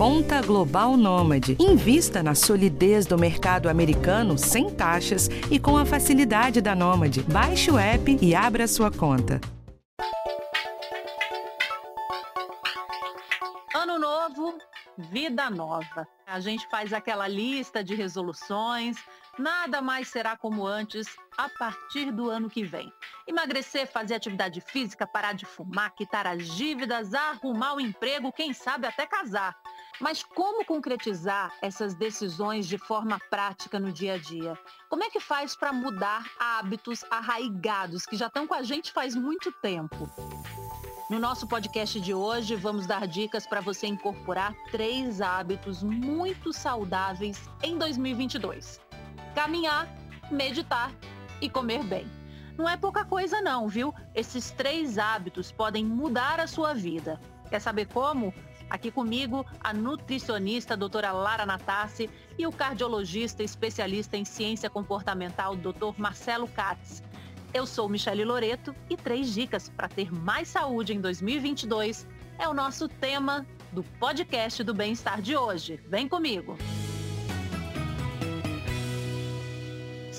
[0.00, 1.58] Conta Global Nômade.
[1.60, 7.22] Invista na solidez do mercado americano sem taxas e com a facilidade da Nômade.
[7.24, 9.38] Baixe o app e abra sua conta.
[13.74, 14.56] Ano novo,
[14.96, 16.08] vida nova.
[16.26, 18.96] A gente faz aquela lista de resoluções,
[19.38, 22.90] nada mais será como antes a partir do ano que vem.
[23.26, 28.86] Emagrecer, fazer atividade física, parar de fumar, quitar as dívidas, arrumar o emprego, quem sabe
[28.86, 29.54] até casar.
[30.00, 34.58] Mas como concretizar essas decisões de forma prática no dia a dia?
[34.88, 39.14] Como é que faz para mudar hábitos arraigados que já estão com a gente faz
[39.14, 40.10] muito tempo?
[41.10, 47.38] No nosso podcast de hoje, vamos dar dicas para você incorporar três hábitos muito saudáveis
[47.62, 48.80] em 2022:
[49.34, 49.86] caminhar,
[50.30, 50.92] meditar
[51.42, 52.10] e comer bem.
[52.56, 53.92] Não é pouca coisa, não, viu?
[54.14, 57.20] Esses três hábitos podem mudar a sua vida.
[57.50, 58.32] Quer saber como?
[58.70, 65.98] Aqui comigo, a nutricionista doutora Lara Natassi e o cardiologista especialista em ciência comportamental, doutor
[65.98, 67.02] Marcelo Katz.
[67.52, 72.06] Eu sou Michele Loreto e três dicas para ter mais saúde em 2022
[72.38, 75.78] é o nosso tema do podcast do bem-estar de hoje.
[75.88, 76.56] Vem comigo!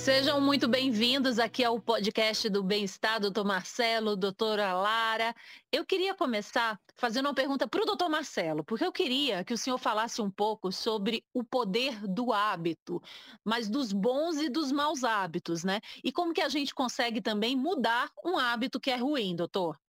[0.01, 5.31] Sejam muito bem-vindos aqui ao podcast do Bem-Estar, doutor Marcelo, doutora Lara.
[5.71, 9.57] Eu queria começar fazendo uma pergunta para o doutor Marcelo, porque eu queria que o
[9.59, 12.99] senhor falasse um pouco sobre o poder do hábito,
[13.45, 15.79] mas dos bons e dos maus hábitos, né?
[16.03, 19.79] E como que a gente consegue também mudar um hábito que é ruim, doutor?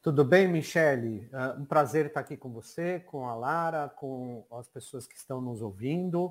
[0.00, 1.28] Tudo bem, Michele?
[1.34, 5.38] Uh, um prazer estar aqui com você, com a Lara, com as pessoas que estão
[5.38, 6.28] nos ouvindo.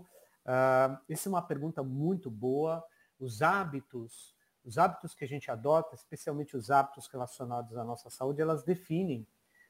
[0.48, 2.84] Uh, essa é uma pergunta muito boa
[3.20, 8.42] os hábitos, os hábitos que a gente adota, especialmente os hábitos relacionados à nossa saúde,
[8.42, 9.28] elas definem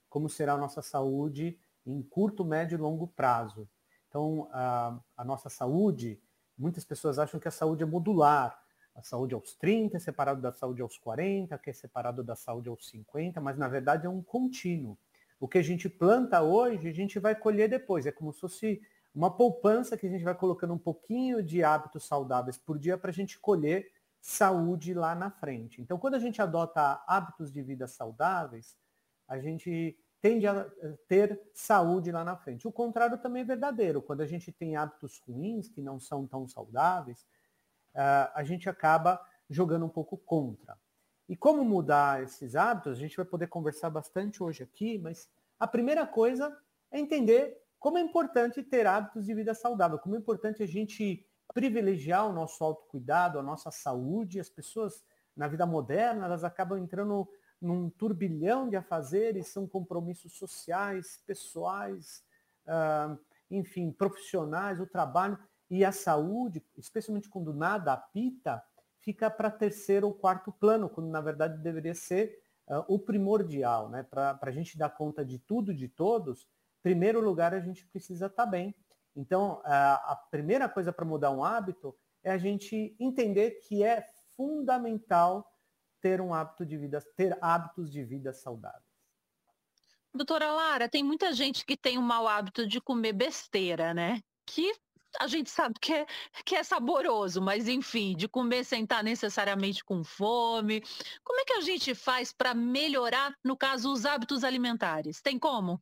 [0.09, 3.69] como será a nossa saúde em curto, médio e longo prazo.
[4.07, 6.21] Então, a, a nossa saúde,
[6.57, 8.59] muitas pessoas acham que a saúde é modular.
[8.95, 12.67] A saúde aos 30 é separado da saúde aos 40, que é separado da saúde
[12.67, 14.97] aos 50, mas na verdade é um contínuo.
[15.39, 18.05] O que a gente planta hoje, a gente vai colher depois.
[18.05, 18.81] É como se fosse
[19.13, 23.09] uma poupança que a gente vai colocando um pouquinho de hábitos saudáveis por dia para
[23.09, 25.81] a gente colher saúde lá na frente.
[25.81, 28.77] Então, quando a gente adota hábitos de vida saudáveis,
[29.27, 32.67] a gente tende a eh, ter saúde lá na frente.
[32.67, 34.01] O contrário também é verdadeiro.
[34.01, 37.25] Quando a gente tem hábitos ruins, que não são tão saudáveis,
[37.95, 40.77] eh, a gente acaba jogando um pouco contra.
[41.27, 45.67] E como mudar esses hábitos, a gente vai poder conversar bastante hoje aqui, mas a
[45.67, 46.55] primeira coisa
[46.91, 51.25] é entender como é importante ter hábitos de vida saudável, como é importante a gente
[51.53, 54.39] privilegiar o nosso autocuidado, a nossa saúde.
[54.39, 55.03] As pessoas
[55.35, 57.27] na vida moderna, elas acabam entrando
[57.61, 62.23] num turbilhão de afazeres, são compromissos sociais, pessoais,
[62.65, 63.17] uh,
[63.49, 65.37] enfim, profissionais, o trabalho
[65.69, 68.63] e a saúde, especialmente quando nada apita,
[68.99, 74.03] fica para terceiro ou quarto plano, quando na verdade deveria ser uh, o primordial, né?
[74.03, 76.47] Para a gente dar conta de tudo, de todos,
[76.81, 78.75] primeiro lugar, a gente precisa estar tá bem.
[79.15, 85.45] Então, a, primeira coisa para mudar um hábito é a gente entender que é fundamental
[86.01, 88.83] ter um hábito de vida, ter hábitos de vida saudáveis.
[90.13, 94.21] Doutora Lara, tem muita gente que tem o mau hábito de comer besteira, né?
[94.45, 94.73] Que
[95.19, 96.05] a gente sabe que é,
[96.45, 100.81] que é saboroso, mas enfim, de comer sem estar necessariamente com fome.
[101.23, 105.21] Como é que a gente faz para melhorar, no caso, os hábitos alimentares?
[105.21, 105.81] Tem como?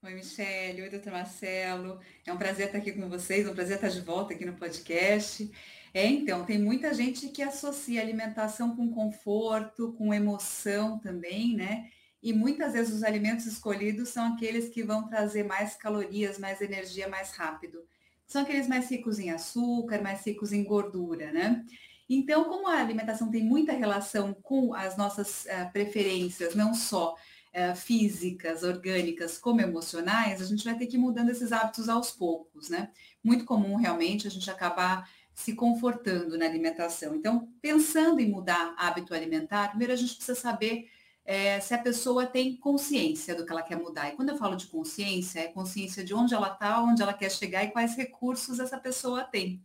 [0.00, 0.80] Oi, Michelle.
[0.82, 1.98] Oi, doutor Marcelo.
[2.24, 4.52] É um prazer estar aqui com vocês, é um prazer estar de volta aqui no
[4.54, 5.50] podcast.
[5.92, 11.90] É, então, tem muita gente que associa alimentação com conforto, com emoção também, né?
[12.22, 17.08] E muitas vezes os alimentos escolhidos são aqueles que vão trazer mais calorias, mais energia
[17.08, 17.82] mais rápido.
[18.24, 21.64] São aqueles mais ricos em açúcar, mais ricos em gordura, né?
[22.08, 27.16] Então, como a alimentação tem muita relação com as nossas uh, preferências, não só
[27.58, 32.12] é, físicas, orgânicas, como emocionais, a gente vai ter que ir mudando esses hábitos aos
[32.12, 32.92] poucos, né?
[33.22, 37.16] Muito comum realmente a gente acabar se confortando na alimentação.
[37.16, 40.88] Então, pensando em mudar hábito alimentar, primeiro a gente precisa saber
[41.24, 44.08] é, se a pessoa tem consciência do que ela quer mudar.
[44.08, 47.30] E quando eu falo de consciência, é consciência de onde ela está, onde ela quer
[47.30, 49.60] chegar e quais recursos essa pessoa tem.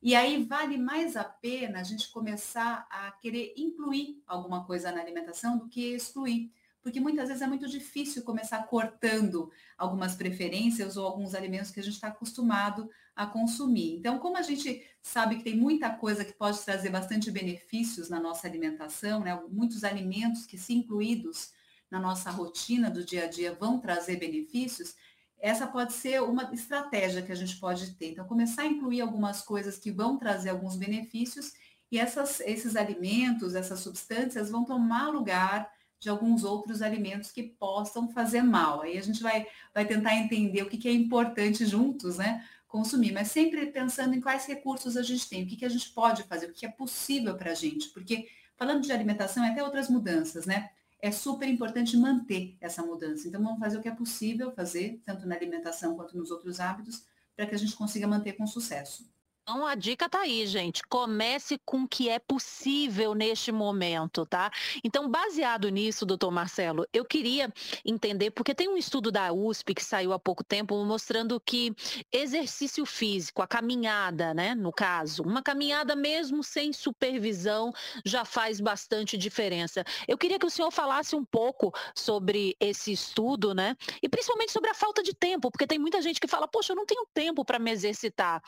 [0.00, 5.00] E aí vale mais a pena a gente começar a querer incluir alguma coisa na
[5.00, 6.52] alimentação do que excluir
[6.84, 11.82] porque muitas vezes é muito difícil começar cortando algumas preferências ou alguns alimentos que a
[11.82, 13.96] gente está acostumado a consumir.
[13.96, 18.20] Então, como a gente sabe que tem muita coisa que pode trazer bastante benefícios na
[18.20, 19.34] nossa alimentação, né?
[19.48, 21.52] muitos alimentos que, se incluídos
[21.90, 24.94] na nossa rotina do dia a dia, vão trazer benefícios,
[25.38, 28.10] essa pode ser uma estratégia que a gente pode ter.
[28.10, 31.54] Então, começar a incluir algumas coisas que vão trazer alguns benefícios
[31.90, 38.08] e essas, esses alimentos, essas substâncias vão tomar lugar de alguns outros alimentos que possam
[38.10, 38.82] fazer mal.
[38.82, 42.44] Aí a gente vai, vai tentar entender o que, que é importante juntos, né?
[42.68, 45.90] Consumir, mas sempre pensando em quais recursos a gente tem, o que, que a gente
[45.90, 47.88] pode fazer, o que é possível para a gente.
[47.90, 50.70] Porque falando de alimentação, é até outras mudanças, né?
[51.00, 53.28] É super importante manter essa mudança.
[53.28, 57.04] Então vamos fazer o que é possível fazer, tanto na alimentação quanto nos outros hábitos,
[57.36, 59.13] para que a gente consiga manter com sucesso.
[59.46, 60.82] Então a dica tá aí, gente.
[60.88, 64.50] Comece com o que é possível neste momento, tá?
[64.82, 67.52] Então, baseado nisso, doutor Marcelo, eu queria
[67.84, 71.74] entender, porque tem um estudo da USP que saiu há pouco tempo mostrando que
[72.10, 77.70] exercício físico, a caminhada, né, no caso, uma caminhada mesmo sem supervisão
[78.02, 79.84] já faz bastante diferença.
[80.08, 83.76] Eu queria que o senhor falasse um pouco sobre esse estudo, né?
[84.02, 86.76] E principalmente sobre a falta de tempo, porque tem muita gente que fala, poxa, eu
[86.76, 88.42] não tenho tempo para me exercitar.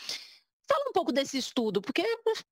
[0.68, 2.02] Fala um pouco desse estudo, porque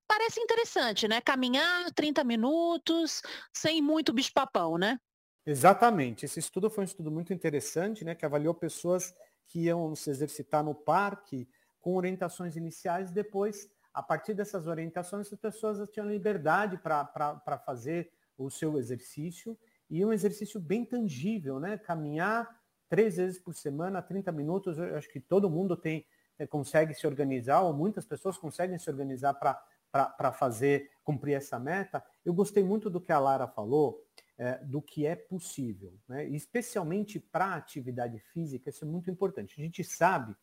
[0.06, 1.20] parece interessante, né?
[1.20, 3.22] Caminhar 30 minutos,
[3.52, 4.98] sem muito bicho-papão, né?
[5.44, 6.24] Exatamente.
[6.24, 8.14] Esse estudo foi um estudo muito interessante, né?
[8.14, 9.12] Que avaliou pessoas
[9.46, 11.48] que iam se exercitar no parque
[11.80, 18.50] com orientações iniciais depois, a partir dessas orientações, as pessoas tinham liberdade para fazer o
[18.50, 19.56] seu exercício
[19.90, 21.76] e um exercício bem tangível, né?
[21.78, 26.06] Caminhar três vezes por semana, 30 minutos, eu acho que todo mundo tem
[26.48, 32.04] consegue se organizar, ou muitas pessoas conseguem se organizar para fazer, cumprir essa meta.
[32.24, 34.04] Eu gostei muito do que a Lara falou,
[34.36, 36.24] é, do que é possível, né?
[36.26, 39.54] especialmente para a atividade física, isso é muito importante.
[39.58, 40.34] A gente sabe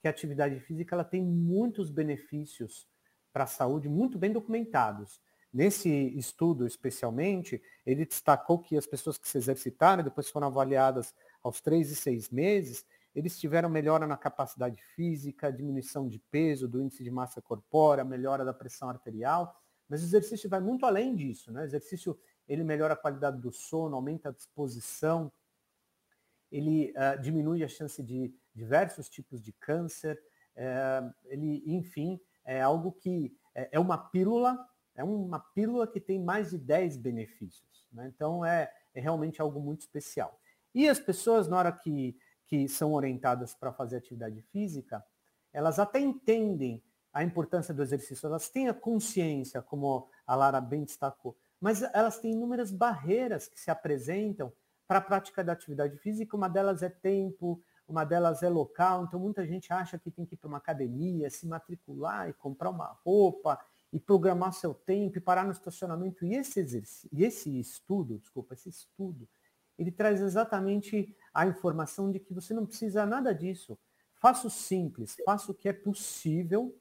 [0.00, 2.88] que a atividade física ela tem muitos benefícios
[3.32, 5.20] para a saúde, muito bem documentados.
[5.52, 11.60] Nesse estudo, especialmente, ele destacou que as pessoas que se exercitaram, depois foram avaliadas aos
[11.60, 17.04] três e seis meses, eles tiveram melhora na capacidade física, diminuição de peso, do índice
[17.04, 19.54] de massa corpórea, melhora da pressão arterial,
[19.88, 21.62] mas o exercício vai muito além disso, né?
[21.62, 22.18] O exercício
[22.48, 25.30] ele melhora a qualidade do sono, aumenta a disposição,
[26.50, 30.22] ele uh, diminui a chance de diversos tipos de câncer,
[30.56, 34.58] uh, ele, enfim, é algo que é, é, uma pílula,
[34.94, 37.86] é uma pílula que tem mais de 10 benefícios.
[37.92, 38.10] Né?
[38.14, 40.38] Então é, é realmente algo muito especial.
[40.74, 42.16] E as pessoas, na hora que
[42.52, 45.02] que são orientadas para fazer atividade física,
[45.54, 50.84] elas até entendem a importância do exercício, elas têm a consciência, como a Lara bem
[50.84, 54.52] destacou, mas elas têm inúmeras barreiras que se apresentam
[54.86, 57.58] para a prática da atividade física, uma delas é tempo,
[57.88, 61.30] uma delas é local, então muita gente acha que tem que ir para uma academia,
[61.30, 63.58] se matricular e comprar uma roupa
[63.90, 66.22] e programar seu tempo e parar no estacionamento.
[66.26, 69.26] E esse, exercício, e esse estudo, desculpa, esse estudo,
[69.78, 73.78] ele traz exatamente a informação de que você não precisa nada disso.
[74.14, 76.76] Faça o simples, faça o que é possível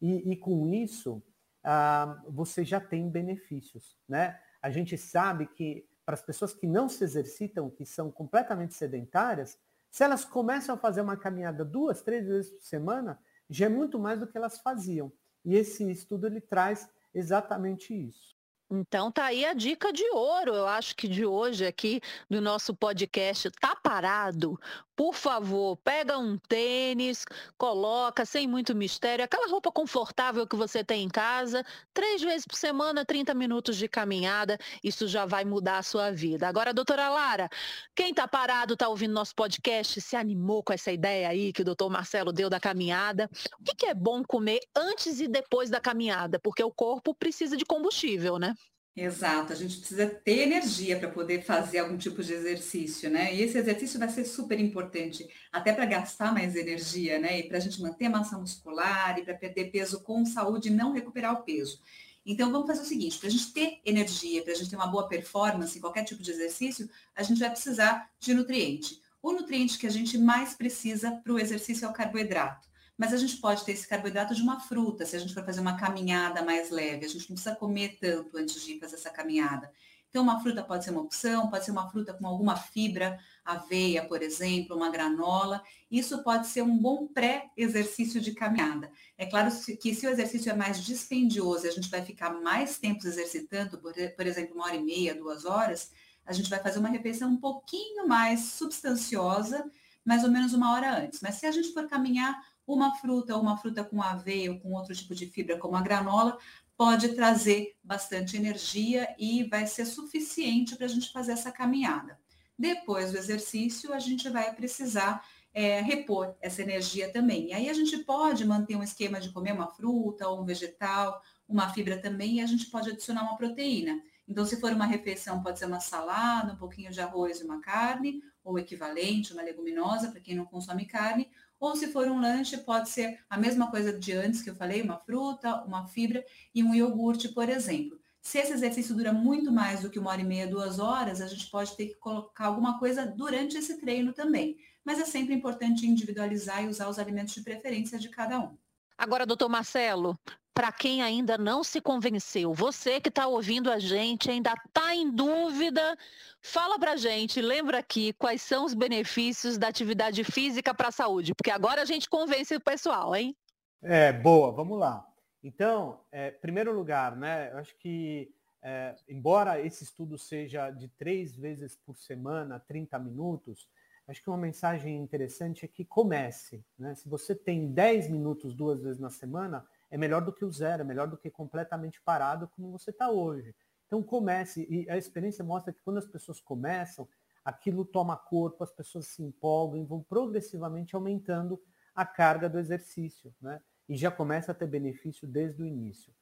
[0.00, 1.22] e, e com isso
[1.62, 3.98] ah, você já tem benefícios.
[4.08, 4.38] Né?
[4.62, 9.58] A gente sabe que para as pessoas que não se exercitam, que são completamente sedentárias,
[9.90, 13.98] se elas começam a fazer uma caminhada duas, três vezes por semana, já é muito
[13.98, 15.12] mais do que elas faziam.
[15.44, 18.36] E esse estudo ele traz exatamente isso.
[18.72, 22.00] Então tá aí a dica de ouro, eu acho que de hoje aqui
[22.30, 24.56] do nosso podcast tá parado.
[24.94, 27.24] Por favor, pega um tênis,
[27.58, 32.54] coloca sem muito mistério, aquela roupa confortável que você tem em casa, três vezes por
[32.54, 36.46] semana, 30 minutos de caminhada, isso já vai mudar a sua vida.
[36.46, 37.48] Agora, doutora Lara,
[37.96, 41.64] quem tá parado, tá ouvindo nosso podcast, se animou com essa ideia aí que o
[41.64, 43.28] doutor Marcelo deu da caminhada.
[43.58, 46.38] O que, que é bom comer antes e depois da caminhada?
[46.38, 48.54] Porque o corpo precisa de combustível, né?
[49.02, 53.34] Exato, a gente precisa ter energia para poder fazer algum tipo de exercício, né?
[53.34, 57.38] E esse exercício vai ser super importante, até para gastar mais energia, né?
[57.38, 60.70] E para a gente manter a massa muscular e para perder peso com saúde e
[60.70, 61.80] não recuperar o peso.
[62.26, 64.86] Então vamos fazer o seguinte, para a gente ter energia, para a gente ter uma
[64.86, 69.00] boa performance em qualquer tipo de exercício, a gente vai precisar de nutriente.
[69.22, 72.69] O nutriente que a gente mais precisa para o exercício é o carboidrato
[73.00, 75.62] mas a gente pode ter esse carboidrato de uma fruta, se a gente for fazer
[75.62, 77.06] uma caminhada mais leve.
[77.06, 79.72] A gente não precisa comer tanto antes de fazer essa caminhada.
[80.10, 84.04] Então, uma fruta pode ser uma opção, pode ser uma fruta com alguma fibra, aveia,
[84.04, 85.62] por exemplo, uma granola.
[85.90, 88.92] Isso pode ser um bom pré-exercício de caminhada.
[89.16, 93.06] É claro que se o exercício é mais dispendioso a gente vai ficar mais tempo
[93.06, 95.90] exercitando, por exemplo, uma hora e meia, duas horas,
[96.26, 99.64] a gente vai fazer uma refeição um pouquinho mais substanciosa,
[100.04, 101.20] mais ou menos uma hora antes.
[101.22, 104.94] Mas se a gente for caminhar uma fruta, uma fruta com aveia ou com outro
[104.94, 106.38] tipo de fibra, como a granola,
[106.76, 112.18] pode trazer bastante energia e vai ser suficiente para a gente fazer essa caminhada.
[112.58, 117.48] Depois do exercício, a gente vai precisar é, repor essa energia também.
[117.48, 121.20] E aí a gente pode manter um esquema de comer uma fruta ou um vegetal,
[121.48, 124.00] uma fibra também, e a gente pode adicionar uma proteína.
[124.28, 127.60] Então, se for uma refeição, pode ser uma salada, um pouquinho de arroz e uma
[127.60, 131.28] carne, ou equivalente, uma leguminosa, para quem não consome carne.
[131.60, 134.80] Ou se for um lanche, pode ser a mesma coisa de antes que eu falei,
[134.80, 136.24] uma fruta, uma fibra
[136.54, 138.00] e um iogurte, por exemplo.
[138.22, 141.26] Se esse exercício dura muito mais do que uma hora e meia, duas horas, a
[141.26, 144.56] gente pode ter que colocar alguma coisa durante esse treino também.
[144.84, 148.56] Mas é sempre importante individualizar e usar os alimentos de preferência de cada um.
[149.00, 150.14] Agora, doutor Marcelo,
[150.52, 155.10] para quem ainda não se convenceu, você que está ouvindo a gente, ainda está em
[155.10, 155.96] dúvida,
[156.42, 160.92] fala para a gente, lembra aqui quais são os benefícios da atividade física para a
[160.92, 163.34] saúde, porque agora a gente convence o pessoal, hein?
[163.80, 165.02] É, boa, vamos lá.
[165.42, 168.30] Então, é, primeiro lugar, né, eu acho que,
[168.62, 173.66] é, embora esse estudo seja de três vezes por semana, 30 minutos,
[174.10, 176.64] acho que uma mensagem interessante é que comece.
[176.78, 176.94] Né?
[176.94, 180.82] Se você tem 10 minutos duas vezes na semana, é melhor do que o zero,
[180.82, 183.54] é melhor do que completamente parado como você está hoje.
[183.86, 187.08] Então comece, e a experiência mostra que quando as pessoas começam,
[187.44, 191.60] aquilo toma corpo, as pessoas se empolgam e vão progressivamente aumentando
[191.94, 193.34] a carga do exercício.
[193.40, 193.60] Né?
[193.90, 196.14] e já começa a ter benefício desde o início.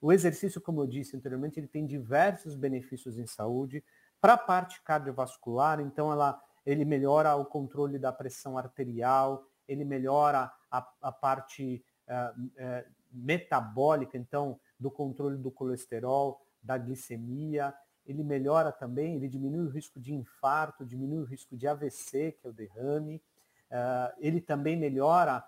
[0.00, 3.82] O exercício, como eu disse anteriormente, ele tem diversos benefícios em saúde.
[4.20, 10.52] Para a parte cardiovascular, então ela, ele melhora o controle da pressão arterial, ele melhora
[10.68, 17.72] a, a parte uh, uh, metabólica, então, do controle do colesterol, da glicemia,
[18.04, 22.46] ele melhora também, ele diminui o risco de infarto, diminui o risco de AVC, que
[22.46, 23.22] é o derrame,
[23.70, 25.44] uh, ele também melhora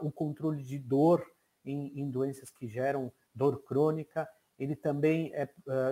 [0.00, 1.24] o controle de dor
[1.64, 4.28] em, em, doenças que geram dor crônica.
[4.58, 5.48] Ele também é,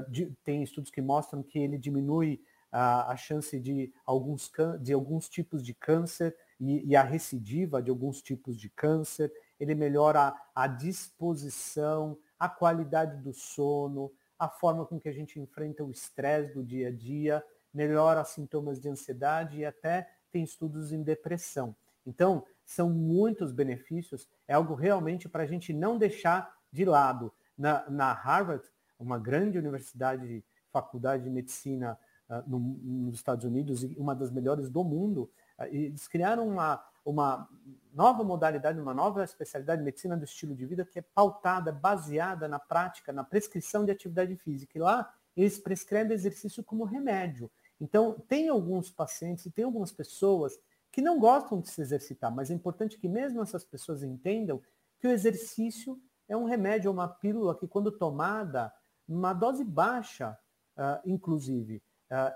[0.08, 4.50] de, tem estudos que mostram que ele diminui a chance de alguns,
[4.80, 9.32] de alguns tipos de câncer e, e, a recidiva de alguns tipos de câncer.
[9.58, 15.38] Ele melhora a, a disposição, a qualidade do sono, a forma com que a gente
[15.38, 20.92] enfrenta o estresse do dia a dia, melhora sintomas de ansiedade e até tem estudos
[20.92, 21.76] em depressão.
[22.06, 27.32] Então, são muitos benefícios, é algo realmente para a gente não deixar de lado.
[27.58, 28.64] Na, na, Harvard,
[28.98, 31.98] uma grande universidade, faculdade de medicina
[32.30, 36.82] uh, no, nos Estados Unidos e uma das melhores do mundo, uh, eles criaram uma,
[37.04, 37.48] uma
[37.92, 42.46] nova modalidade, uma nova especialidade de medicina do estilo de vida que é pautada, baseada
[42.46, 44.78] na prática, na prescrição de atividade física.
[44.78, 47.50] E lá eles prescrevem exercício como remédio.
[47.80, 50.58] Então, tem alguns pacientes e tem algumas pessoas
[50.92, 54.60] que não gostam de se exercitar, mas é importante que mesmo essas pessoas entendam
[54.98, 58.72] que o exercício é um remédio, é uma pílula que quando tomada,
[59.06, 60.38] numa dose baixa,
[60.76, 61.82] uh, inclusive,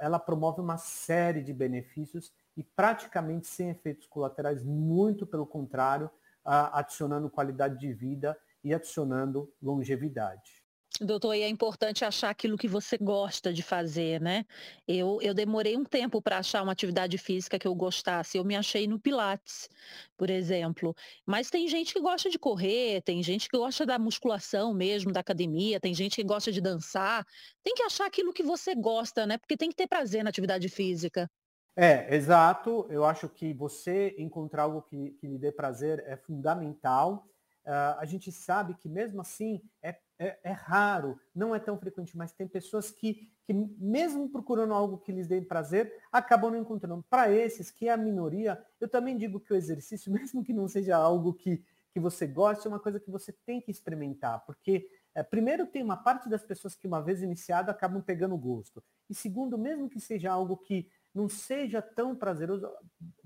[0.01, 6.07] ela promove uma série de benefícios e praticamente sem efeitos colaterais, muito pelo contrário,
[6.47, 10.64] uh, adicionando qualidade de vida e adicionando longevidade.
[11.01, 14.47] Doutor, e é importante achar aquilo que você gosta de fazer, né?
[14.87, 18.39] Eu, eu demorei um tempo para achar uma atividade física que eu gostasse.
[18.39, 19.69] Eu me achei no Pilates,
[20.17, 20.95] por exemplo.
[21.27, 25.19] Mas tem gente que gosta de correr, tem gente que gosta da musculação mesmo, da
[25.19, 27.27] academia, tem gente que gosta de dançar.
[27.61, 29.37] Tem que achar aquilo que você gosta, né?
[29.37, 31.29] Porque tem que ter prazer na atividade física.
[31.77, 32.87] É, exato.
[32.89, 37.27] Eu acho que você encontrar algo que, que lhe dê prazer é fundamental.
[37.65, 42.17] Uh, a gente sabe que mesmo assim é é, é, raro, não é tão frequente,
[42.17, 47.05] mas tem pessoas que, que, mesmo procurando algo que lhes dê prazer, acabam não encontrando.
[47.11, 50.69] Para esses, que é a minoria, eu também digo que o exercício, mesmo que não
[50.69, 54.89] seja algo que, que você goste, é uma coisa que você tem que experimentar, porque
[55.15, 58.83] é, primeiro tem uma parte das pessoas que uma vez iniciado acabam pegando gosto.
[59.09, 62.69] E segundo, mesmo que seja algo que não seja tão prazeroso,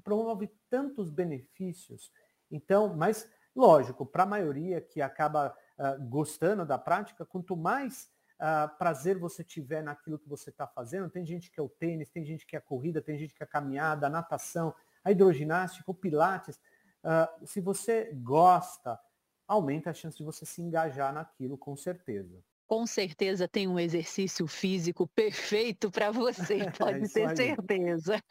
[0.03, 2.13] promove tantos benefícios.
[2.51, 3.29] Então, mas
[3.59, 9.43] lógico, para a maioria que acaba uh, gostando da prática, quanto mais uh, prazer você
[9.43, 12.55] tiver naquilo que você está fazendo, tem gente que é o tênis, tem gente que
[12.55, 14.73] é a corrida, tem gente que é a caminhada, a natação,
[15.03, 16.57] a hidroginástica, o pilates.
[17.03, 18.99] Uh, se você gosta,
[19.47, 24.47] aumenta a chance de você se engajar naquilo, com certeza com certeza tem um exercício
[24.47, 28.23] físico perfeito para você, é pode é ter certeza.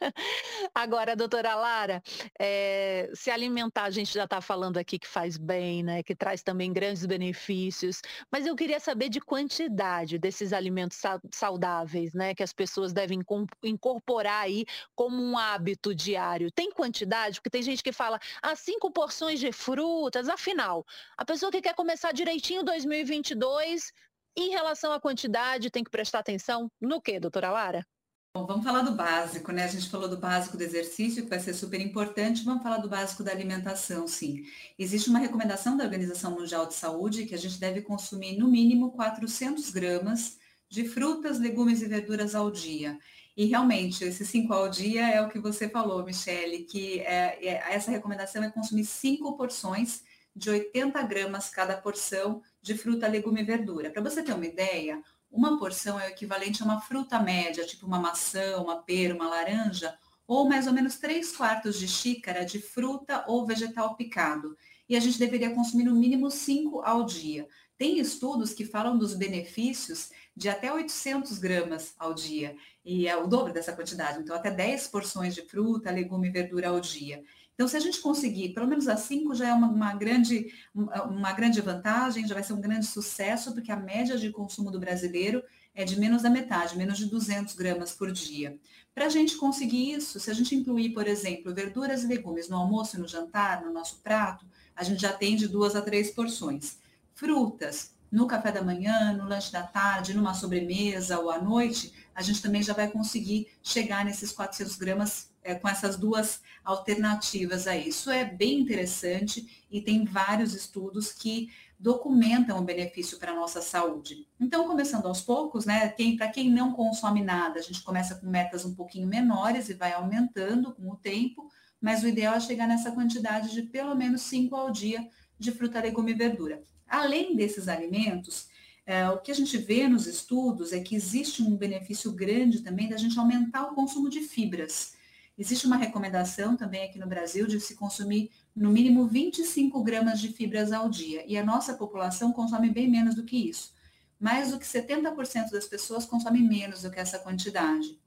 [0.72, 2.00] Agora, doutora Lara,
[2.38, 6.04] é, se alimentar, a gente já está falando aqui que faz bem, né?
[6.04, 11.00] Que traz também grandes benefícios, mas eu queria saber de quantidade desses alimentos
[11.32, 12.32] saudáveis, né?
[12.32, 13.20] Que as pessoas devem
[13.64, 14.64] incorporar aí
[14.94, 16.52] como um hábito diário.
[16.52, 17.40] Tem quantidade?
[17.40, 21.74] Porque tem gente que fala, ah, cinco porções de frutas, afinal, a pessoa que quer
[21.74, 23.92] começar direitinho 2022
[24.38, 27.84] em relação à quantidade, tem que prestar atenção no que, doutora Lara?
[28.32, 29.64] Bom, vamos falar do básico, né?
[29.64, 32.44] A gente falou do básico do exercício, que vai ser super importante.
[32.44, 34.44] Vamos falar do básico da alimentação, sim.
[34.78, 38.92] Existe uma recomendação da Organização Mundial de Saúde que a gente deve consumir no mínimo
[38.92, 42.96] 400 gramas de frutas, legumes e verduras ao dia.
[43.36, 47.74] E realmente, esse 5 ao dia é o que você falou, Michele, que é, é,
[47.74, 50.02] essa recomendação é consumir cinco porções
[50.38, 53.90] de 80 gramas cada porção de fruta, legume e verdura.
[53.90, 57.86] Para você ter uma ideia, uma porção é o equivalente a uma fruta média, tipo
[57.86, 62.60] uma maçã, uma pera, uma laranja, ou mais ou menos 3 quartos de xícara de
[62.60, 64.56] fruta ou vegetal picado.
[64.88, 67.48] E a gente deveria consumir no mínimo 5 ao dia.
[67.76, 73.26] Tem estudos que falam dos benefícios de até 800 gramas ao dia, e é o
[73.26, 77.22] dobro dessa quantidade, então até 10 porções de fruta, legume e verdura ao dia.
[77.58, 81.32] Então, se a gente conseguir, pelo menos a 5 já é uma, uma, grande, uma
[81.32, 85.42] grande vantagem, já vai ser um grande sucesso, porque a média de consumo do brasileiro
[85.74, 88.56] é de menos da metade, menos de 200 gramas por dia.
[88.94, 92.56] Para a gente conseguir isso, se a gente incluir, por exemplo, verduras e legumes no
[92.56, 94.46] almoço e no jantar, no nosso prato,
[94.76, 96.78] a gente já tem de duas a três porções.
[97.12, 102.22] Frutas, no café da manhã, no lanche da tarde, numa sobremesa ou à noite, a
[102.22, 107.88] gente também já vai conseguir chegar nesses 400 gramas é, com essas duas alternativas aí.
[107.88, 113.62] Isso é bem interessante e tem vários estudos que documentam o benefício para a nossa
[113.62, 114.28] saúde.
[114.38, 115.88] Então, começando aos poucos, né?
[115.88, 119.74] Quem, para quem não consome nada, a gente começa com metas um pouquinho menores e
[119.74, 121.50] vai aumentando com o tempo,
[121.80, 125.80] mas o ideal é chegar nessa quantidade de pelo menos 5 ao dia de fruta,
[125.80, 126.62] legume e verdura.
[126.86, 128.48] Além desses alimentos,
[128.84, 132.88] é, o que a gente vê nos estudos é que existe um benefício grande também
[132.88, 134.97] da gente aumentar o consumo de fibras.
[135.38, 140.28] Existe uma recomendação também aqui no Brasil de se consumir no mínimo 25 gramas de
[140.30, 141.24] fibras ao dia.
[141.28, 143.72] E a nossa população consome bem menos do que isso.
[144.18, 148.00] Mais do que 70% das pessoas consomem menos do que essa quantidade.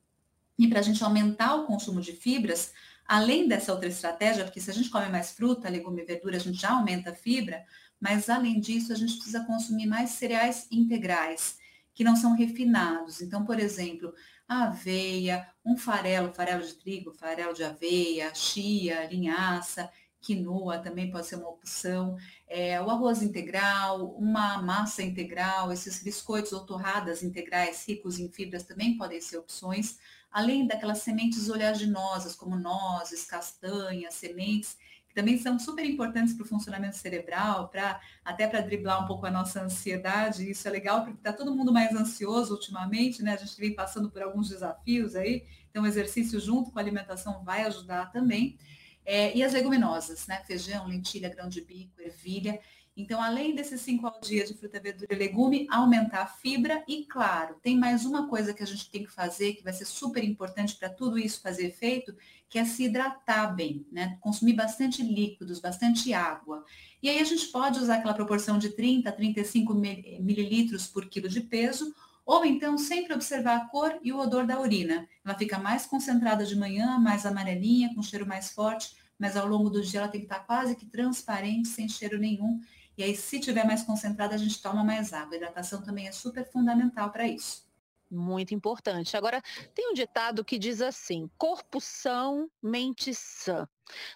[0.59, 2.73] E para a gente aumentar o consumo de fibras,
[3.07, 6.39] além dessa outra estratégia, porque se a gente come mais fruta, legume e verdura, a
[6.39, 7.63] gente já aumenta a fibra,
[7.97, 11.60] mas além disso, a gente precisa consumir mais cereais integrais,
[11.93, 13.21] que não são refinados.
[13.21, 14.13] Então, por exemplo,
[14.47, 19.89] aveia, um farelo, farelo de trigo, farelo de aveia, chia, linhaça,
[20.21, 22.15] quinoa também pode ser uma opção,
[22.47, 28.63] é, o arroz integral, uma massa integral, esses biscoitos ou torradas integrais ricos em fibras
[28.63, 29.97] também podem ser opções,
[30.31, 34.77] além daquelas sementes oleaginosas, como nozes, castanhas, sementes,
[35.11, 39.25] que também são super importantes para o funcionamento cerebral, para até para driblar um pouco
[39.25, 40.49] a nossa ansiedade.
[40.49, 43.33] Isso é legal porque está todo mundo mais ansioso ultimamente, né?
[43.33, 47.43] A gente vem passando por alguns desafios aí, então o exercício junto com a alimentação
[47.43, 48.57] vai ajudar também.
[49.03, 50.41] É, e as leguminosas, né?
[50.47, 52.57] Feijão, lentilha, grão de bico, ervilha.
[52.95, 57.05] Então, além desses cinco ao dia de fruta, verdura e legume, aumentar a fibra e,
[57.05, 60.23] claro, tem mais uma coisa que a gente tem que fazer, que vai ser super
[60.23, 62.13] importante para tudo isso fazer efeito,
[62.49, 64.17] que é se hidratar bem, né?
[64.19, 66.65] Consumir bastante líquidos, bastante água.
[67.01, 71.29] E aí a gente pode usar aquela proporção de 30 a 35 mililitros por quilo
[71.29, 75.07] de peso, ou então sempre observar a cor e o odor da urina.
[75.23, 79.69] Ela fica mais concentrada de manhã, mais amarelinha, com cheiro mais forte, mas ao longo
[79.69, 82.59] do dia ela tem que estar quase que transparente, sem cheiro nenhum.
[83.01, 85.33] E aí, se tiver mais concentrada, a gente toma mais água.
[85.33, 87.65] A hidratação também é super fundamental para isso.
[88.11, 89.17] Muito importante.
[89.17, 89.41] Agora,
[89.73, 93.67] tem um ditado que diz assim: corpo são, mente sã.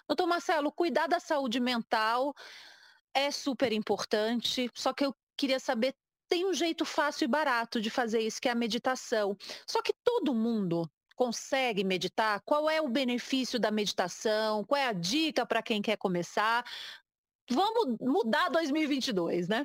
[0.06, 2.32] Doutor Marcelo, cuidar da saúde mental
[3.12, 5.92] é super importante, só que eu queria saber
[6.28, 9.36] tem um jeito fácil e barato de fazer isso, que é a meditação.
[9.66, 12.40] Só que todo mundo consegue meditar?
[12.44, 14.64] Qual é o benefício da meditação?
[14.64, 16.64] Qual é a dica para quem quer começar?
[17.50, 19.64] Vamos mudar 2022, né?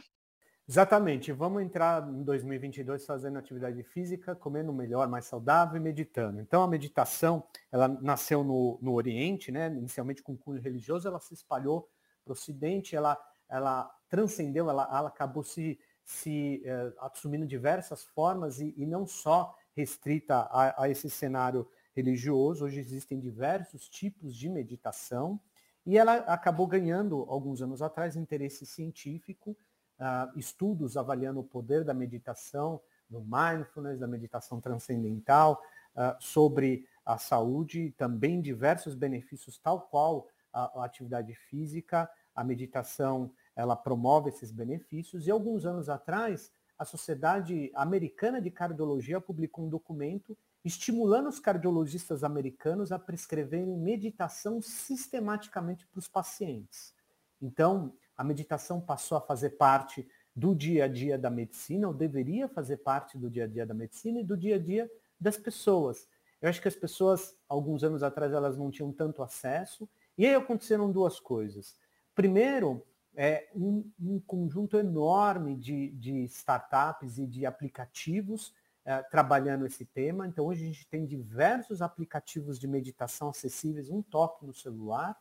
[0.67, 1.31] Exatamente.
[1.31, 6.39] Vamos entrar em 2022 fazendo atividade física, comendo melhor, mais saudável e meditando.
[6.39, 9.67] Então, a meditação, ela nasceu no, no Oriente, né?
[9.67, 11.89] inicialmente com cunho religioso, ela se espalhou
[12.23, 18.59] para o Ocidente, ela, ela transcendeu, ela, ela acabou se, se eh, assumindo diversas formas
[18.59, 22.65] e, e não só restrita a, a esse cenário religioso.
[22.65, 25.39] Hoje existem diversos tipos de meditação
[25.85, 29.57] e ela acabou ganhando, alguns anos atrás, interesse científico,
[29.99, 35.61] uh, estudos avaliando o poder da meditação, do mindfulness, da meditação transcendental,
[35.95, 43.31] uh, sobre a saúde, também diversos benefícios, tal qual a, a atividade física, a meditação,
[43.55, 45.27] ela promove esses benefícios.
[45.27, 52.23] E alguns anos atrás, a Sociedade Americana de Cardiologia publicou um documento estimulando os cardiologistas
[52.23, 56.93] americanos a prescreverem meditação sistematicamente para os pacientes.
[57.41, 62.47] Então, a meditação passou a fazer parte do dia a dia da medicina, ou deveria
[62.47, 66.07] fazer parte do dia a dia da medicina e do dia a dia das pessoas.
[66.41, 69.87] Eu acho que as pessoas, alguns anos atrás, elas não tinham tanto acesso.
[70.17, 71.75] E aí aconteceram duas coisas.
[72.15, 78.53] Primeiro, é um, um conjunto enorme de, de, startups e de aplicativos
[78.91, 80.27] é, trabalhando esse tema.
[80.27, 85.17] Então, hoje a gente tem diversos aplicativos de meditação acessíveis, um toque no celular.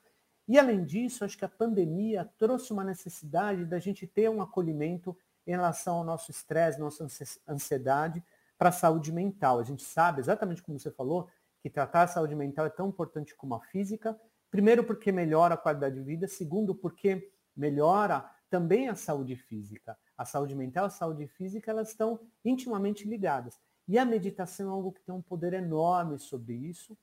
[0.48, 5.16] E, além disso, acho que a pandemia trouxe uma necessidade da gente ter um acolhimento
[5.46, 7.06] em relação ao nosso estresse, nossa
[7.48, 8.24] ansiedade
[8.58, 9.60] para a saúde mental.
[9.60, 11.28] A gente sabe, exatamente como você falou,
[11.60, 14.18] que tratar a saúde mental é tão importante como a física.
[14.50, 16.26] Primeiro, porque melhora a qualidade de vida.
[16.26, 19.96] Segundo, porque melhora também a saúde física.
[20.20, 23.58] A saúde mental a saúde física, elas estão intimamente ligadas.
[23.88, 26.94] E a meditação é algo que tem um poder enorme sobre isso.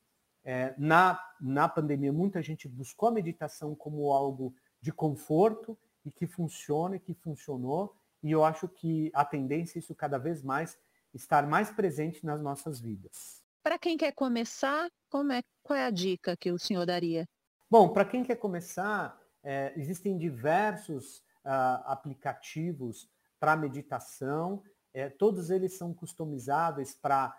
[0.43, 5.75] É, na, na pandemia, muita gente buscou a meditação como algo de conforto
[6.05, 7.95] e que funciona e que funcionou.
[8.21, 10.77] E eu acho que a tendência é isso cada vez mais
[11.11, 13.43] estar mais presente nas nossas vidas.
[13.63, 17.27] Para quem quer começar, como é, qual é a dica que o senhor daria?
[17.67, 24.61] Bom, para quem quer começar, é, existem diversos uh, aplicativos para meditação,
[24.93, 27.33] é, todos eles são customizáveis para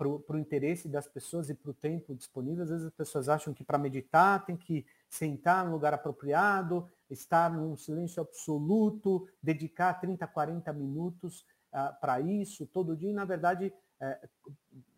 [0.00, 2.62] o interesse das pessoas e para o tempo disponível.
[2.64, 7.50] Às vezes as pessoas acham que para meditar tem que sentar no lugar apropriado, estar
[7.50, 13.10] num silêncio absoluto, dedicar 30, 40 minutos uh, para isso todo dia.
[13.10, 14.28] E, na verdade, é,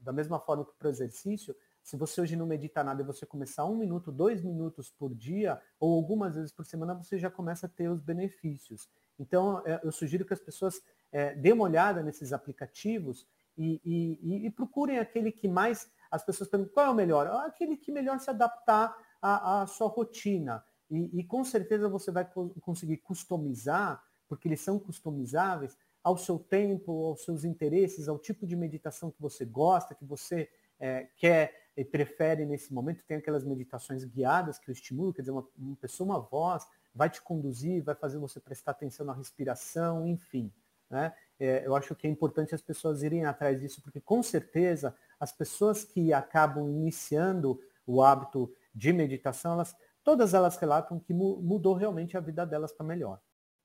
[0.01, 1.55] da mesma forma que para o exercício,
[1.85, 5.61] se você hoje não medita nada e você começar um minuto, dois minutos por dia,
[5.79, 8.89] ou algumas vezes por semana, você já começa a ter os benefícios.
[9.19, 10.81] Então, é, eu sugiro que as pessoas
[11.13, 16.49] é, dêem uma olhada nesses aplicativos e, e, e, procurem aquele que mais as pessoas
[16.49, 17.27] perguntam qual é o melhor?
[17.27, 20.65] Ah, aquele que melhor se adaptar à, à sua rotina.
[20.91, 22.25] E, e, com certeza você vai
[22.63, 28.57] conseguir customizar, porque eles são customizáveis, ao seu tempo, aos seus interesses, ao tipo de
[28.57, 34.05] meditação que você gosta, que você é, quer e prefere nesse momento, tem aquelas meditações
[34.05, 37.95] guiadas que eu estimulo, quer dizer, uma, uma pessoa, uma voz, vai te conduzir, vai
[37.95, 40.53] fazer você prestar atenção na respiração, enfim.
[40.89, 41.13] Né?
[41.41, 45.33] É, eu acho que é importante as pessoas irem atrás disso, porque com certeza as
[45.33, 51.75] pessoas que acabam iniciando o hábito de meditação, elas, todas elas relatam que mu mudou
[51.75, 53.21] realmente a vida delas para melhor.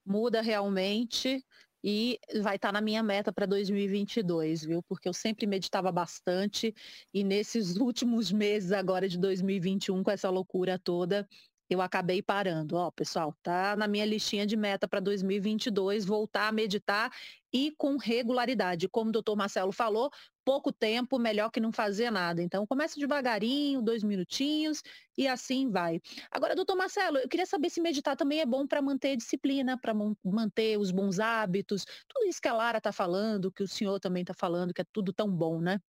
[0.06, 1.46] Muda realmente,
[1.84, 4.84] e vai estar tá na minha meta para 2022, viu?
[4.84, 6.74] Porque eu sempre meditava bastante
[7.14, 11.28] e nesses últimos meses agora de 2021 com essa loucura toda,
[11.70, 12.76] eu acabei parando.
[12.76, 17.12] Ó, pessoal, tá na minha listinha de meta para 2022 voltar a meditar
[17.54, 18.90] e com regularidade.
[18.90, 20.10] Como o doutor Marcelo falou,
[20.44, 22.42] pouco tempo, melhor que não fazer nada.
[22.42, 24.82] Então, começa devagarinho, dois minutinhos
[25.18, 26.02] e assim vai.
[26.32, 29.94] Agora, doutor Marcelo, eu queria saber se meditar também é bom para manter disciplina, para
[30.24, 34.22] manter os bons hábitos, tudo isso que a Lara está falando, que o senhor também
[34.22, 35.80] está falando, que é tudo tão bom, né?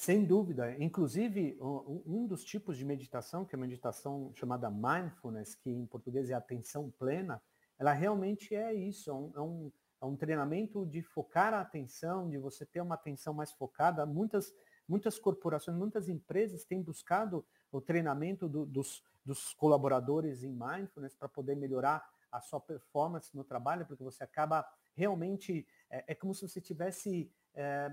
[0.00, 0.74] Sem dúvida.
[0.82, 6.30] Inclusive, um dos tipos de meditação, que é a meditação chamada mindfulness, que em português
[6.30, 7.38] é atenção plena,
[7.78, 12.30] ela realmente é isso, é um, é um, é um treinamento de focar a atenção,
[12.30, 14.06] de você ter uma atenção mais focada.
[14.06, 14.50] Muitas,
[14.88, 21.28] muitas corporações, muitas empresas têm buscado o treinamento do, dos, dos colaboradores em mindfulness para
[21.28, 26.48] poder melhorar a sua performance no trabalho, porque você acaba realmente, é, é como se
[26.48, 27.92] você tivesse é,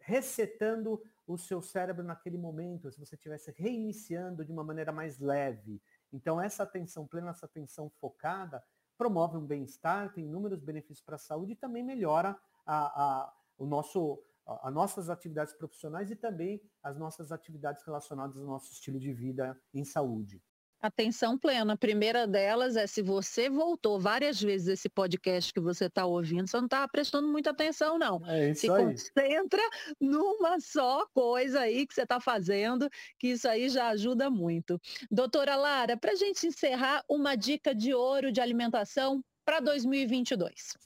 [0.00, 5.82] resetando o seu cérebro naquele momento, se você estivesse reiniciando de uma maneira mais leve.
[6.12, 8.62] Então, essa atenção plena, essa atenção focada,
[8.96, 13.66] promove um bem-estar, tem inúmeros benefícios para a saúde e também melhora a, a, o
[13.66, 18.98] nosso, a, as nossas atividades profissionais e também as nossas atividades relacionadas ao nosso estilo
[18.98, 20.42] de vida em saúde.
[20.80, 21.72] Atenção plena.
[21.72, 26.48] A primeira delas é se você voltou várias vezes esse podcast que você está ouvindo,
[26.48, 28.20] você não está prestando muita atenção, não.
[28.26, 28.84] É isso se aí.
[28.84, 29.62] concentra
[30.00, 34.80] numa só coisa aí que você está fazendo, que isso aí já ajuda muito.
[35.10, 40.76] Doutora Lara, para a gente encerrar, uma dica de ouro de alimentação para 2022.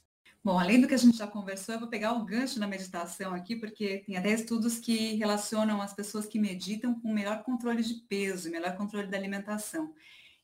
[0.42, 3.34] Bom, além do que a gente já conversou, eu vou pegar o gancho na meditação
[3.34, 7.94] aqui, porque tem até estudos que relacionam as pessoas que meditam com melhor controle de
[8.08, 9.92] peso, melhor controle da alimentação.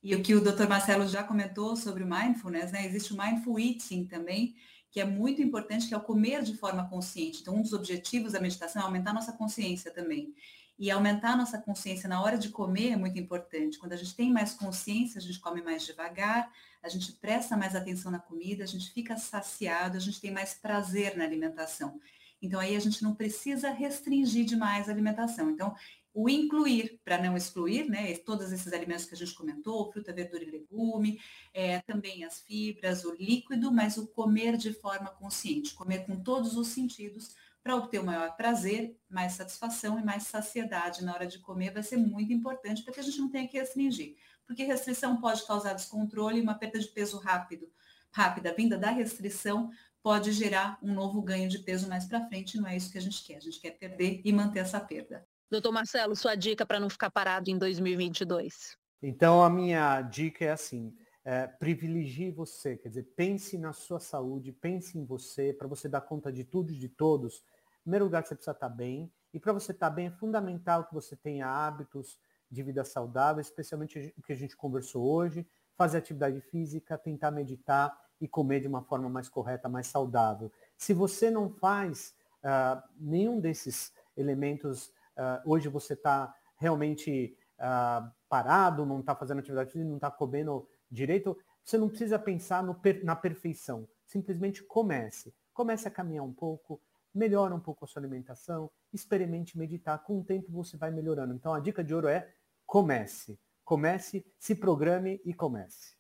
[0.02, 0.68] E o que o Dr.
[0.68, 2.84] Marcelo já comentou sobre o mindfulness, né?
[2.84, 4.54] Existe o mindful eating também,
[4.90, 7.40] que é muito importante, que é o comer de forma consciente.
[7.40, 10.34] Então, um dos objetivos da meditação é aumentar a nossa consciência também.
[10.78, 13.78] E aumentar a nossa consciência na hora de comer é muito importante.
[13.78, 16.52] Quando a gente tem mais consciência, a gente come mais devagar,
[16.86, 20.54] a gente presta mais atenção na comida, a gente fica saciado, a gente tem mais
[20.54, 22.00] prazer na alimentação.
[22.40, 25.50] Então aí a gente não precisa restringir demais a alimentação.
[25.50, 25.74] Então,
[26.14, 30.44] o incluir, para não excluir, né, todos esses alimentos que a gente comentou, fruta, verdura
[30.44, 31.20] e legume,
[31.52, 36.56] é, também as fibras, o líquido, mas o comer de forma consciente, comer com todos
[36.56, 41.40] os sentidos, para obter o maior prazer, mais satisfação e mais saciedade na hora de
[41.40, 44.16] comer vai ser muito importante para que a gente não tenha que restringir.
[44.46, 47.68] Porque restrição pode causar descontrole e uma perda de peso rápido,
[48.12, 49.70] rápida vinda da restrição
[50.02, 53.00] pode gerar um novo ganho de peso mais para frente, não é isso que a
[53.00, 53.36] gente quer.
[53.36, 55.26] A gente quer perder e manter essa perda.
[55.50, 58.76] Doutor Marcelo, sua dica para não ficar parado em 2022?
[59.02, 64.52] Então, a minha dica é assim, é, privilegie você, quer dizer, pense na sua saúde,
[64.52, 67.42] pense em você, para você dar conta de tudo e de todos.
[67.80, 70.94] Em primeiro lugar, você precisa estar bem, e para você estar bem é fundamental que
[70.94, 72.18] você tenha hábitos
[72.50, 77.96] de vida saudável, especialmente o que a gente conversou hoje, fazer atividade física, tentar meditar
[78.20, 80.50] e comer de uma forma mais correta, mais saudável.
[80.76, 88.86] Se você não faz uh, nenhum desses elementos, uh, hoje você está realmente uh, parado,
[88.86, 93.16] não está fazendo atividade física, não está comendo direito, você não precisa pensar no, na
[93.16, 93.88] perfeição.
[94.06, 95.34] Simplesmente comece.
[95.52, 96.80] Comece a caminhar um pouco,
[97.16, 100.02] melhora um pouco a sua alimentação, experimente meditar.
[100.02, 101.34] Com o tempo você vai melhorando.
[101.34, 102.32] Então a dica de ouro é
[102.66, 103.38] comece.
[103.64, 105.96] Comece, se programe e comece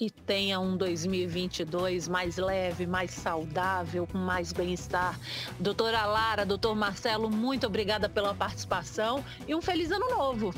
[0.00, 5.18] e tenha um 2022 mais leve, mais saudável, com mais bem-estar.
[5.60, 10.52] Doutora Lara, doutor Marcelo, muito obrigada pela participação e um feliz ano novo.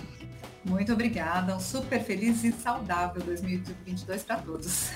[0.64, 4.90] Muito obrigada, um super feliz e saudável 2022 para todos.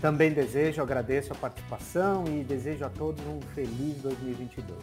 [0.00, 4.78] Também desejo, agradeço a participação e desejo a todos um feliz 2022.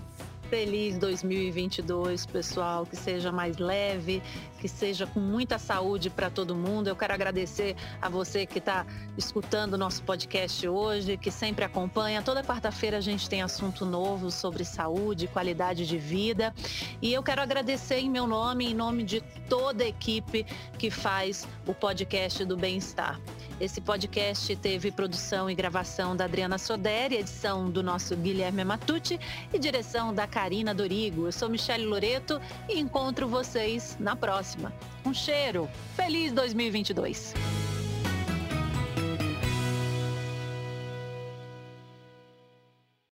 [0.50, 4.22] Feliz 2022, pessoal, que seja mais leve,
[4.60, 6.88] que seja com muita saúde para todo mundo.
[6.88, 8.86] Eu quero agradecer a você que está
[9.18, 12.22] escutando o nosso podcast hoje, que sempre acompanha.
[12.22, 16.54] Toda quarta-feira a gente tem assunto novo sobre saúde, qualidade de vida.
[17.02, 20.46] E eu quero agradecer em meu nome, em nome de toda a equipe
[20.78, 23.20] que faz o podcast do Bem-Estar.
[23.60, 29.18] Esse podcast teve produção e gravação da Adriana Soderi, edição do nosso Guilherme Matucci
[29.54, 31.26] e direção da Karina Dorigo.
[31.26, 34.74] Eu sou Michele Loreto e encontro vocês na próxima.
[35.06, 35.70] Um cheiro.
[35.96, 37.34] Feliz 2022.